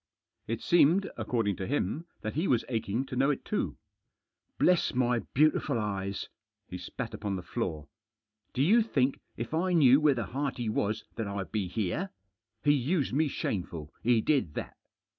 It 0.47 0.63
seemed, 0.63 1.11
according 1.15 1.57
to 1.57 1.67
him, 1.67 2.07
that 2.21 2.33
he 2.33 2.47
was 2.47 2.65
aching 2.69 3.05
to 3.05 3.15
know 3.15 3.29
it 3.29 3.45
too." 3.45 3.77
Bless 4.57 4.95
my 4.95 5.19
beautiful 5.35 5.77
eyes 5.77 6.27
1" 6.69 6.69
He 6.71 6.77
spat 6.79 7.13
upon 7.13 7.35
the 7.35 7.43
floor." 7.43 7.87
Do 8.55 8.63
you 8.63 8.81
think 8.81 9.19
if 9.37 9.53
I 9.53 9.73
knew 9.73 10.01
where 10.01 10.15
the 10.15 10.25
hearty 10.25 10.69
was 10.69 11.03
that 11.17 11.27
Fd 11.27 11.51
be 11.51 11.67
here? 11.67 12.09
He 12.63 12.73
used 12.73 13.13
me 13.13 13.27
shameful, 13.27 13.93
he 14.01 14.21
did 14.21 14.55
that." 14.55 14.75